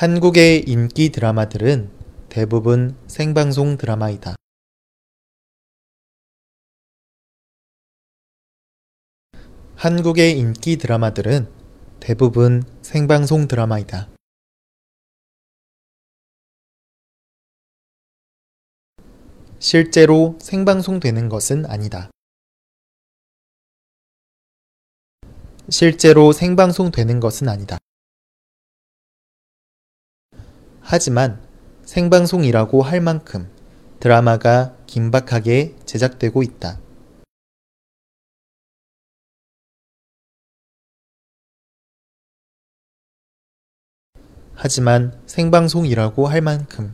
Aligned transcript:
한국의 0.00 0.64
인기 0.66 1.10
드라마들은 1.10 1.90
대부분 2.30 2.96
생방송 3.06 3.76
드라마이다. 3.76 4.34
한국의 9.76 10.38
인기 10.38 10.78
드라마들은 10.78 11.52
대부분 12.00 12.62
생방송 12.80 13.46
드라마이다. 13.46 14.08
실제로 19.58 20.38
생방송되는 20.40 21.28
것은 21.28 21.66
아니다. 21.66 22.10
실제로 25.68 26.32
생방송되는 26.32 27.20
것은 27.20 27.50
아니다. 27.50 27.76
하지만 30.92 31.40
생방송이라고 31.84 32.82
할 32.82 33.00
만큼 33.00 33.48
드라마가 34.00 34.74
긴박하게 34.88 35.76
제작되고 35.86 36.42
있다. 36.42 36.80
하지만 44.54 45.16
생방송이라고 45.26 46.26
할 46.26 46.40
만큼 46.40 46.92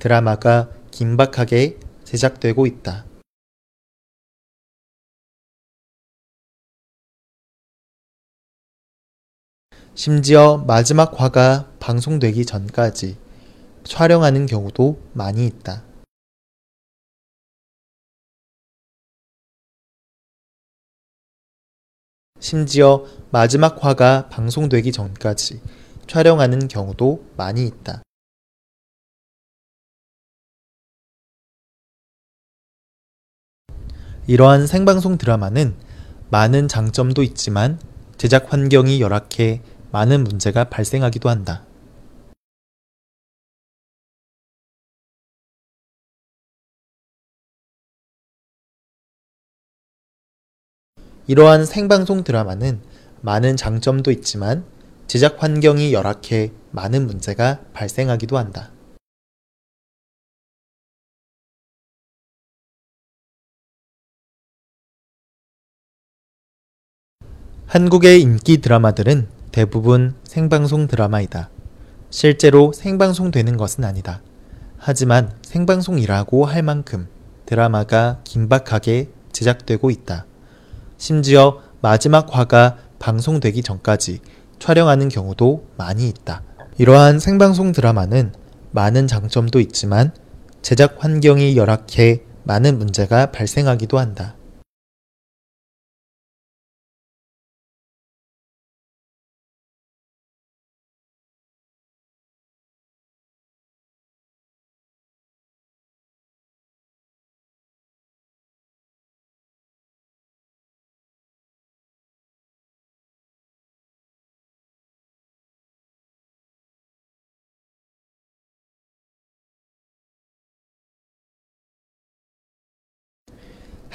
드라마가 0.00 0.68
긴박하게 0.90 1.78
제작되고 2.02 2.66
있다. 2.66 3.04
심지어 9.94 10.64
마지막 10.66 11.20
화가 11.20 11.70
방송되기 11.78 12.44
전까지 12.44 13.25
촬영하는 13.86 14.46
경우도 14.46 15.00
많이 15.12 15.46
있다. 15.46 15.84
심지어 22.40 23.04
마지막 23.30 23.82
화가 23.82 24.28
방송되기 24.28 24.92
전까지 24.92 25.60
촬영하는 26.06 26.68
경우도 26.68 27.24
많이 27.36 27.66
있다. 27.66 28.02
이러한 34.26 34.66
생방송 34.66 35.18
드라마는 35.18 35.76
많은 36.30 36.68
장점도 36.68 37.22
있지만 37.22 37.80
제작 38.18 38.52
환경이 38.52 39.00
열악해 39.00 39.62
많은 39.92 40.24
문제가 40.24 40.64
발생하기도 40.64 41.28
한다. 41.28 41.64
이러한 51.28 51.64
생방송 51.64 52.22
드라마는 52.22 52.80
많은 53.20 53.56
장점도 53.56 54.12
있지만 54.12 54.64
제작 55.08 55.42
환경이 55.42 55.92
열악해 55.92 56.52
많은 56.70 57.08
문제가 57.08 57.60
발생하기도 57.72 58.38
한다. 58.38 58.70
한국의 67.66 68.20
인기 68.20 68.58
드라마들은 68.58 69.26
대부분 69.50 70.14
생방송 70.22 70.86
드라마이다. 70.86 71.50
실제로 72.10 72.72
생방송 72.72 73.32
되는 73.32 73.56
것은 73.56 73.84
아니다. 73.84 74.22
하지만 74.78 75.36
생방송이라고 75.42 76.44
할 76.44 76.62
만큼 76.62 77.08
드라마가 77.46 78.20
긴박하게 78.22 79.10
제작되고 79.32 79.90
있다. 79.90 80.26
심지어 80.98 81.60
마지막 81.80 82.34
화가 82.34 82.78
방송되기 82.98 83.62
전까지 83.62 84.20
촬영하는 84.58 85.08
경우도 85.08 85.66
많이 85.76 86.08
있다. 86.08 86.42
이러한 86.78 87.18
생방송 87.18 87.72
드라마는 87.72 88.32
많은 88.70 89.06
장점도 89.06 89.60
있지만 89.60 90.12
제작 90.62 90.96
환경이 90.98 91.56
열악해 91.56 92.22
많은 92.44 92.78
문제가 92.78 93.30
발생하기도 93.30 93.98
한다. 93.98 94.34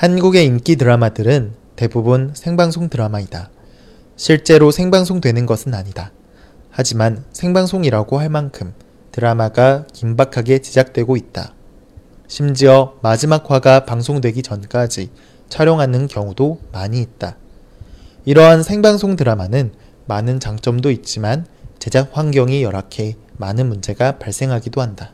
한국의 0.01 0.47
인기 0.47 0.77
드라마들은 0.77 1.53
대부분 1.75 2.31
생방송 2.33 2.89
드라마이다. 2.89 3.51
실제로 4.15 4.71
생방송되는 4.71 5.45
것은 5.45 5.75
아니다. 5.75 6.11
하지만 6.71 7.23
생방송이라고 7.33 8.19
할 8.19 8.27
만큼 8.29 8.73
드라마가 9.11 9.85
긴박하게 9.93 10.57
제작되고 10.63 11.17
있다. 11.17 11.53
심지어 12.27 12.95
마지막 13.03 13.51
화가 13.51 13.85
방송되기 13.85 14.41
전까지 14.41 15.11
촬영하는 15.49 16.07
경우도 16.07 16.61
많이 16.71 16.99
있다. 16.99 17.37
이러한 18.25 18.63
생방송 18.63 19.15
드라마는 19.15 19.71
많은 20.07 20.39
장점도 20.39 20.89
있지만 20.89 21.45
제작 21.77 22.17
환경이 22.17 22.63
열악해 22.63 23.17
많은 23.37 23.69
문제가 23.69 24.17
발생하기도 24.17 24.81
한다. 24.81 25.11